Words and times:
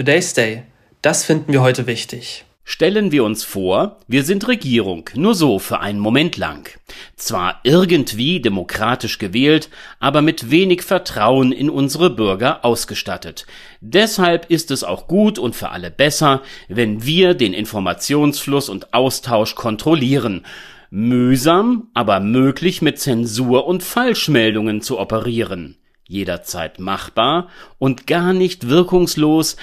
Today's 0.00 0.32
Day. 0.32 0.62
Das 1.02 1.26
finden 1.26 1.52
wir 1.52 1.60
heute 1.60 1.86
wichtig. 1.86 2.46
Stellen 2.64 3.12
wir 3.12 3.22
uns 3.22 3.44
vor, 3.44 3.98
wir 4.08 4.24
sind 4.24 4.48
Regierung, 4.48 5.10
nur 5.14 5.34
so 5.34 5.58
für 5.58 5.80
einen 5.80 5.98
Moment 5.98 6.38
lang. 6.38 6.70
Zwar 7.16 7.60
irgendwie 7.64 8.40
demokratisch 8.40 9.18
gewählt, 9.18 9.68
aber 9.98 10.22
mit 10.22 10.50
wenig 10.50 10.80
Vertrauen 10.80 11.52
in 11.52 11.68
unsere 11.68 12.08
Bürger 12.08 12.64
ausgestattet. 12.64 13.46
Deshalb 13.82 14.50
ist 14.50 14.70
es 14.70 14.84
auch 14.84 15.06
gut 15.06 15.38
und 15.38 15.54
für 15.54 15.68
alle 15.68 15.90
besser, 15.90 16.40
wenn 16.68 17.04
wir 17.04 17.34
den 17.34 17.52
Informationsfluss 17.52 18.70
und 18.70 18.94
Austausch 18.94 19.54
kontrollieren. 19.54 20.46
Mühsam, 20.88 21.90
aber 21.92 22.20
möglich 22.20 22.80
mit 22.80 22.98
Zensur 22.98 23.66
und 23.66 23.82
Falschmeldungen 23.82 24.80
zu 24.80 24.98
operieren 24.98 25.76
jederzeit 26.10 26.80
machbar 26.80 27.48
und 27.78 28.08
gar 28.08 28.32
nicht 28.32 28.68
wirkungslos, 28.68 29.56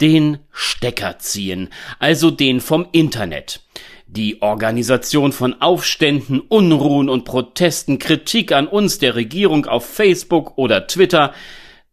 den 0.00 0.38
Stecker 0.52 1.18
ziehen, 1.18 1.70
also 1.98 2.30
den 2.30 2.60
vom 2.60 2.88
Internet. 2.92 3.62
Die 4.06 4.40
Organisation 4.40 5.32
von 5.32 5.60
Aufständen, 5.60 6.40
Unruhen 6.40 7.08
und 7.08 7.24
Protesten, 7.24 7.98
Kritik 7.98 8.52
an 8.52 8.68
uns 8.68 8.98
der 8.98 9.14
Regierung 9.14 9.66
auf 9.66 9.84
Facebook 9.84 10.56
oder 10.56 10.86
Twitter, 10.86 11.34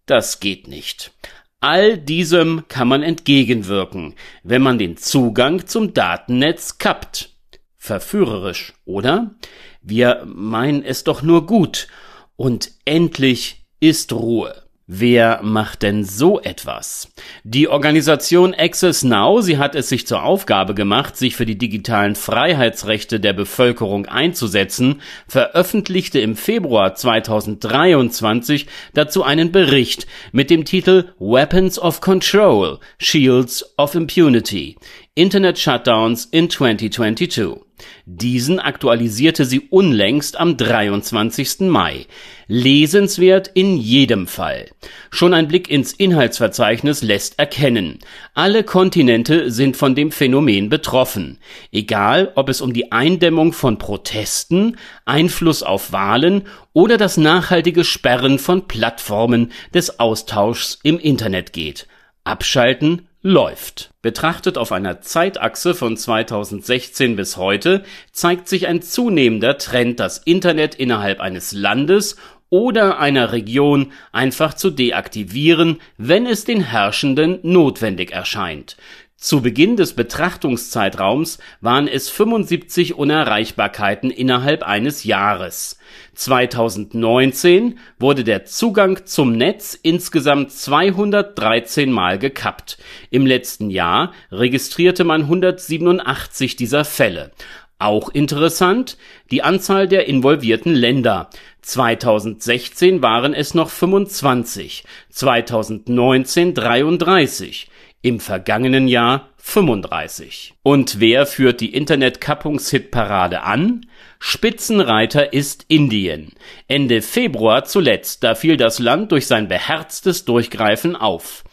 das 0.06 0.40
geht 0.40 0.68
nicht. 0.68 1.12
All 1.60 1.98
diesem 1.98 2.66
kann 2.68 2.90
man 2.90 3.04
entgegenwirken, 3.04 4.16
wenn 4.44 4.62
man 4.62 4.78
den 4.78 4.98
Zugang 4.98 5.66
zum 5.66 5.94
Datennetz 5.94 6.78
kappt. 6.78 7.30
Verführerisch, 7.78 8.74
oder? 8.86 9.36
Wir 9.82 10.24
meinen 10.26 10.84
es 10.84 11.04
doch 11.04 11.22
nur 11.22 11.46
gut. 11.46 11.88
Und 12.36 12.72
endlich 12.86 13.66
ist 13.80 14.12
Ruhe. 14.14 14.63
Wer 14.96 15.40
macht 15.42 15.82
denn 15.82 16.04
so 16.04 16.40
etwas? 16.40 17.12
Die 17.44 17.68
Organisation 17.68 18.54
Access 18.54 19.04
Now, 19.04 19.42
sie 19.42 19.58
hat 19.58 19.74
es 19.74 19.90
sich 19.90 20.06
zur 20.06 20.22
Aufgabe 20.22 20.76
gemacht, 20.76 21.18
sich 21.18 21.36
für 21.36 21.48
die 21.48 21.58
digitalen 21.58 22.14
Freiheitsrechte 22.14 23.20
der 23.20 23.34
Bevölkerung 23.34 24.06
einzusetzen, 24.06 25.02
veröffentlichte 25.28 26.20
im 26.20 26.36
Februar 26.36 26.94
2023 26.94 28.68
dazu 28.94 29.24
einen 29.24 29.52
Bericht 29.52 30.06
mit 30.32 30.52
dem 30.52 30.64
Titel 30.64 31.06
Weapons 31.18 31.80
of 31.80 32.00
Control, 32.00 32.78
Shields 33.00 33.66
of 33.80 33.96
Impunity, 33.96 34.78
Internet 35.16 35.58
Shutdowns 35.58 36.26
in 36.26 36.52
2022. 36.52 37.64
Diesen 38.06 38.60
aktualisierte 38.60 39.46
sie 39.46 39.62
unlängst 39.62 40.40
am 40.40 40.58
23. 40.58 41.62
Mai. 41.62 42.06
Lesenswert 42.48 43.50
in 43.54 43.78
jedem 43.78 44.28
Fall. 44.28 44.70
Schon 45.10 45.34
ein 45.34 45.48
Blick 45.48 45.70
ins 45.70 45.94
Inhaltsverzeichnis 45.94 47.02
lässt 47.02 47.40
erkennen, 47.40 48.00
alle 48.34 48.64
Kontinente 48.64 49.50
sind 49.52 49.78
von 49.78 49.96
dem 49.96 50.12
Phänomen 50.12 50.70
betroffen. 50.70 51.40
Egal, 51.72 52.32
ob 52.36 52.50
es 52.50 52.62
um 52.62 52.74
die 52.74 52.92
Eindämmung 52.92 53.54
von 53.54 53.78
Protesten, 53.78 54.78
Einfluss 55.06 55.64
auf 55.64 55.92
Wahlen 55.92 56.44
oder 56.74 56.98
das 56.98 57.18
nachhaltige 57.18 57.84
Sperren 57.84 58.40
von 58.40 58.68
Plattformen 58.68 59.52
des 59.74 60.00
Austauschs 60.00 60.80
im 60.84 61.00
Internet 61.00 61.54
geht. 61.54 61.88
Abschalten 62.24 63.08
läuft. 63.24 63.92
Betrachtet 64.02 64.58
auf 64.58 64.74
einer 64.74 65.02
Zeitachse 65.02 65.74
von 65.74 65.96
2016 65.96 67.16
bis 67.16 67.38
heute 67.38 67.84
zeigt 68.12 68.50
sich 68.50 68.68
ein 68.68 68.82
zunehmender 68.82 69.58
Trend, 69.58 70.00
das 70.02 70.18
Internet 70.20 70.76
innerhalb 70.76 71.22
eines 71.22 71.54
Landes 71.54 72.18
oder 72.50 73.00
einer 73.00 73.32
Region 73.32 73.94
einfach 74.12 74.54
zu 74.54 74.70
deaktivieren, 74.70 75.82
wenn 75.98 76.28
es 76.28 76.44
den 76.44 76.62
Herrschenden 76.62 77.40
notwendig 77.42 78.12
erscheint. 78.12 78.78
Zu 79.24 79.42
Beginn 79.42 79.78
des 79.78 79.94
Betrachtungszeitraums 79.94 81.38
waren 81.62 81.88
es 81.88 82.10
75 82.10 82.96
Unerreichbarkeiten 82.96 84.12
innerhalb 84.12 84.64
eines 84.64 85.06
Jahres. 85.06 85.78
2019 86.14 87.80
wurde 87.98 88.26
der 88.26 88.44
Zugang 88.44 89.06
zum 89.06 89.32
Netz 89.38 89.80
insgesamt 89.82 90.52
213 90.52 91.90
Mal 91.90 92.20
gekappt. 92.20 92.78
Im 93.12 93.26
letzten 93.26 93.70
Jahr 93.70 94.12
registrierte 94.30 95.06
man 95.06 95.22
187 95.22 96.58
dieser 96.58 96.84
Fälle. 96.84 97.32
Auch 97.80 98.10
interessant, 98.10 98.98
die 99.32 99.42
Anzahl 99.42 99.88
der 99.88 100.10
involvierten 100.10 100.74
Länder. 100.74 101.30
2016 101.62 103.02
waren 103.02 103.34
es 103.34 103.54
noch 103.54 103.70
25, 103.70 104.84
2019 105.10 106.54
33 106.56 107.70
im 108.04 108.20
vergangenen 108.20 108.88
Jahr 108.88 109.30
35. 109.38 110.54
Und 110.62 111.00
wer 111.00 111.26
führt 111.26 111.62
die 111.62 111.74
Internet-Kappungshitparade 111.74 113.44
an? 113.44 113.88
Spitzenreiter 114.20 115.34
ist 115.34 115.66
Indien. 115.70 116.34
Ende 116.68 117.02
Februar 117.02 117.64
zuletzt, 117.64 118.24
da 118.24 118.36
fiel 118.36 118.58
das 118.58 118.80
Land 118.80 119.12
durch 119.12 119.26
sein 119.26 119.48
beherztes 119.48 120.26
Durchgreifen 120.26 120.96
auf. 120.96 121.44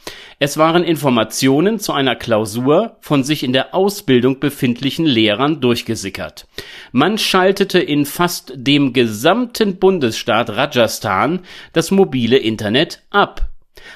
Es 0.41 0.56
waren 0.56 0.83
Informationen 0.84 1.78
zu 1.78 1.93
einer 1.93 2.16
Klausur 2.16 2.97
von 3.00 3.22
sich 3.22 3.44
in 3.44 3.53
der 3.53 3.75
Ausbildung 3.75 4.41
befindlichen 4.41 5.06
Lehrern 5.06 5.61
durchgesickert. 5.61 6.47
Man 6.93 7.19
schaltete 7.19 7.78
in 7.78 8.06
fast 8.06 8.53
dem 8.56 8.93
gesamten 8.93 9.77
Bundesstaat 9.77 10.50
Rajasthan 10.50 11.41
das 11.72 11.91
mobile 11.91 12.38
Internet 12.38 13.03
ab 13.11 13.50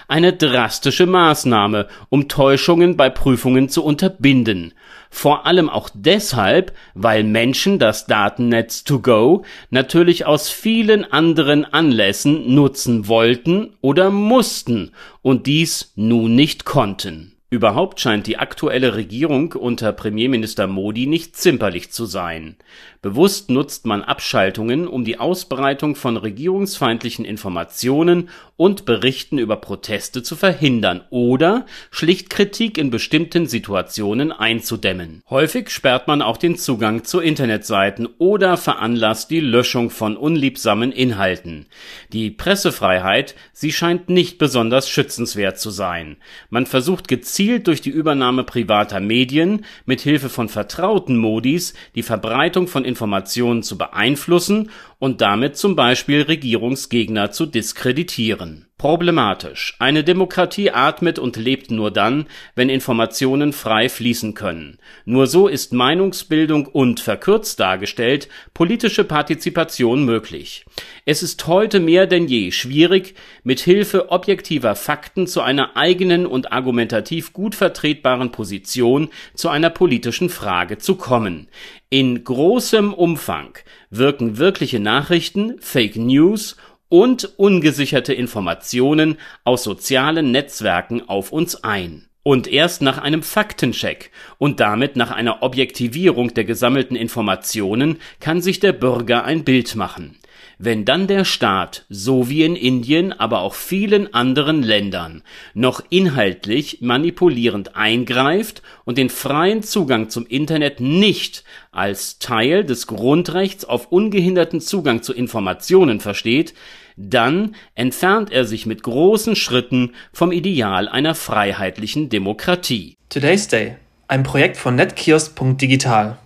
eine 0.09 0.33
drastische 0.33 1.07
Maßnahme, 1.07 1.89
um 2.09 2.29
Täuschungen 2.29 2.97
bei 2.97 3.11
Prüfungen 3.11 3.69
zu 3.69 3.85
unterbinden. 3.85 4.75
Vor 5.11 5.47
allem 5.47 5.69
auch 5.71 5.91
deshalb, 5.95 6.73
weil 6.95 7.23
Menschen 7.23 7.79
das 7.79 8.07
Datennetz 8.07 8.85
to 8.85 9.01
go 9.01 9.45
natürlich 9.71 10.27
aus 10.27 10.51
vielen 10.51 11.05
anderen 11.05 11.65
Anlässen 11.65 12.55
nutzen 12.55 13.09
wollten 13.09 13.77
oder 13.81 14.11
mussten 14.11 14.91
und 15.23 15.47
dies 15.47 15.93
nun 15.95 16.35
nicht 16.35 16.65
konnten 16.65 17.34
Überhaupt 17.55 18.01
scheint 18.01 18.27
die 18.27 18.37
aktuelle 18.37 18.97
Regierung 18.97 19.53
unter 19.53 19.93
Premierminister 19.93 20.67
Modi 20.67 21.07
nicht 21.07 21.37
zimperlich 21.37 21.93
zu 21.93 22.05
sein. 22.05 22.57
Bewusst 23.01 23.49
nutzt 23.49 23.87
man 23.87 24.03
Abschaltungen, 24.03 24.89
um 24.89 25.05
die 25.05 25.21
Ausbreitung 25.21 25.95
von 25.95 26.17
regierungsfeindlichen 26.17 27.25
Informationen 27.25 28.29
und 28.57 28.87
Berichten 28.87 29.39
über 29.39 29.57
Proteste 29.57 30.25
zu 30.25 30.35
verhindern 30.35 31.03
oder 31.11 31.67
schlicht 31.93 32.29
Kritik 32.29 32.77
in 32.77 32.91
bestimmten 32.91 33.47
Situationen 33.47 34.33
einzudämmen. 34.33 35.23
Häufig 35.31 35.71
sperrt 35.71 36.09
man 36.09 36.23
auch 36.23 36.39
den 36.39 36.57
Zugang 36.57 37.05
zu 37.05 37.21
Internetseiten 37.21 38.09
oder 38.19 38.57
veranlasst 38.57 39.31
die 39.31 39.41
Löschung 39.41 39.91
von 39.91 40.17
unliebsamen 40.17 40.91
Inhalten. 40.91 41.67
Die 42.13 42.31
Pressefreiheit, 42.31 43.37
sie 43.53 43.71
scheint 43.71 44.09
nicht 44.09 44.39
besonders 44.39 44.89
schützenswert 44.89 45.61
zu 45.61 45.71
sein. 45.71 46.17
Man 46.51 46.67
versucht 46.67 47.07
gezielt 47.07 47.44
durch 47.66 47.81
die 47.81 47.91
Übernahme 47.91 48.44
privater 48.44 49.00
Medien 49.00 49.65
mit 49.87 50.00
Hilfe 50.00 50.28
von 50.28 50.49
vertrauten 50.49 51.16
Modis 51.16 51.75
die 51.94 52.03
Verbreitung 52.03 52.66
von 52.66 52.84
Informationen 52.84 53.62
zu 53.62 53.78
beeinflussen 53.78 54.71
und 54.99 55.21
damit 55.21 55.56
zum 55.56 55.77
Beispiel 55.77 56.22
Regierungsgegner 56.22 57.31
zu 57.31 57.47
diskreditieren. 57.47 58.66
Problematisch. 58.77 59.77
Eine 59.79 60.03
Demokratie 60.03 60.71
atmet 60.71 61.21
und 61.21 61.37
lebt 61.37 61.71
nur 61.71 61.93
dann, 61.93 62.27
wenn 62.57 62.69
Informationen 62.69 63.53
frei 63.53 63.89
fließen 63.89 64.35
können. 64.35 64.79
Nur 65.05 65.29
so 65.29 65.47
ist 65.47 65.73
Meinungsbildung 65.73 66.67
und, 66.67 66.99
verkürzt 66.99 67.61
dargestellt, 67.61 68.29
politische 68.53 69.05
Partizipation 69.05 70.05
möglich. 70.05 70.67
Es 71.05 71.23
ist 71.23 71.47
heute 71.47 71.79
mehr 71.79 72.09
denn 72.09 72.27
je 72.27 72.51
schwierig, 72.51 73.15
mit 73.45 73.61
Hilfe 73.61 74.11
objektiver 74.11 74.75
Fakten 74.75 75.29
zu 75.29 75.41
einer 75.41 75.77
eigenen 75.77 76.27
und 76.27 76.53
argumentativ 76.53 77.33
gut 77.33 77.55
vertretbaren 77.55 78.32
Position 78.32 79.09
zu 79.35 79.50
einer 79.50 79.71
politischen 79.71 80.29
Frage 80.29 80.79
zu 80.79 80.97
kommen. 80.97 81.49
In 81.91 82.25
großem 82.25 82.93
Umfang 82.93 83.56
wirken 83.88 84.37
wirkliche 84.37 84.81
Nachrichten, 84.81 85.61
Fake 85.61 85.94
News 85.94 86.56
und 86.89 87.39
ungesicherte 87.39 88.15
Informationen 88.15 89.19
aus 89.45 89.65
sozialen 89.65 90.31
Netzwerken 90.31 91.09
auf 91.09 91.33
uns 91.33 91.63
ein. 91.65 92.09
Und 92.23 92.47
erst 92.47 92.81
nach 92.81 92.99
einem 92.99 93.23
Faktencheck 93.23 94.11
und 94.39 94.59
damit 94.59 94.97
nach 94.97 95.11
einer 95.11 95.43
Objektivierung 95.43 96.33
der 96.33 96.45
gesammelten 96.45 96.97
Informationen 96.97 97.99
kann 98.19 98.41
sich 98.41 98.61
der 98.61 98.73
Bürger 98.73 99.25
ein 99.25 99.45
Bild 99.45 99.75
machen. 99.77 100.17
Wenn 100.59 100.85
dann 100.85 101.06
der 101.06 101.25
Staat, 101.25 101.85
so 101.89 102.29
wie 102.29 102.45
in 102.45 102.56
Indien, 102.56 103.12
aber 103.12 103.41
auch 103.41 103.55
vielen 103.55 104.15
anderen 104.15 104.62
Ländern, 104.62 105.23
noch 105.53 105.83
inhaltlich 105.91 106.79
manipulierend 106.81 107.77
eingreift 107.77 108.62
und 108.85 108.99
den 108.99 109.11
freien 109.11 109.62
Zugang 109.62 110.11
zum 110.11 110.27
Internet 110.27 110.81
nicht 110.81 111.45
als 111.73 112.19
Teil 112.19 112.65
des 112.65 112.87
Grundrechts 112.87 113.65
auf 113.65 113.91
ungehinderten 113.91 114.61
Zugang 114.61 115.03
zu 115.03 115.12
Informationen 115.12 116.01
versteht, 116.01 116.55
dann 116.97 117.57
entfernt 117.75 118.31
er 118.31 118.45
sich 118.45 118.67
mit 118.67 118.83
großen 118.83 119.35
Schritten 119.35 119.95
vom 120.12 120.31
Ideal 120.31 120.89
einer 120.89 121.15
freiheitlichen 121.15 122.09
Demokratie. 122.09 122.97
Today's 123.09 123.49
Day, 123.49 123.77
ein 124.07 124.23
Projekt 124.23 124.57
von 124.57 124.77
netkiosk.digital. 124.77 126.19